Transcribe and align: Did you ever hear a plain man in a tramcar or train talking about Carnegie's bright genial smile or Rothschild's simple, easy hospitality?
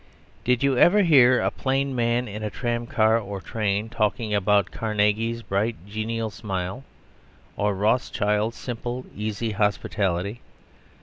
Did 0.43 0.63
you 0.63 0.79
ever 0.79 1.03
hear 1.03 1.39
a 1.41 1.51
plain 1.51 1.93
man 1.95 2.27
in 2.27 2.41
a 2.41 2.49
tramcar 2.49 3.19
or 3.19 3.39
train 3.39 3.87
talking 3.87 4.33
about 4.33 4.71
Carnegie's 4.71 5.43
bright 5.43 5.75
genial 5.87 6.31
smile 6.31 6.83
or 7.55 7.75
Rothschild's 7.75 8.57
simple, 8.57 9.05
easy 9.15 9.51
hospitality? 9.51 10.41